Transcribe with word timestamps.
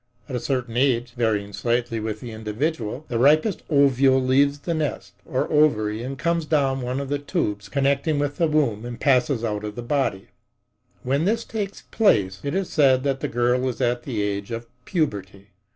At 0.27 0.35
a 0.35 0.39
certain 0.39 0.75
age, 0.77 1.11
varying 1.13 1.53
slightly 1.53 1.99
with 1.99 2.21
the 2.21 2.31
individual, 2.31 3.05
the 3.07 3.19
ripest 3.19 3.61
ovule 3.69 4.19
leaves 4.19 4.57
the 4.57 4.73
nest 4.73 5.13
or 5.27 5.47
ovary 5.53 6.01
and 6.01 6.17
comes 6.17 6.47
down 6.47 6.81
one 6.81 6.99
of 6.99 7.07
the 7.07 7.19
tubes 7.19 7.69
connecting 7.69 8.17
with 8.17 8.37
the 8.37 8.47
womb 8.47 8.83
and 8.83 8.99
passes 8.99 9.43
out 9.43 9.63
of 9.63 9.75
the 9.75 9.83
body. 9.83 10.29
When 11.03 11.25
this 11.25 11.43
takes 11.45 11.83
place, 11.83 12.39
it 12.43 12.55
is 12.55 12.67
said 12.67 13.03
that 13.03 13.19
the 13.19 13.27
girl 13.27 13.67
is 13.67 13.79
at 13.79 14.01
the 14.01 14.23
age 14.23 14.49
of 14.49 14.65
puberty. 14.85 15.49